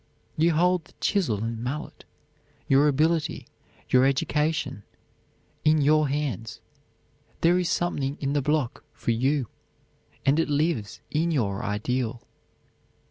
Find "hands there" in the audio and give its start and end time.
6.07-7.59